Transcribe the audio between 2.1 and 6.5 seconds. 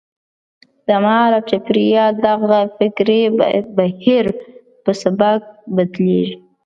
دغه فکري بهیر په سبک بدلېږي.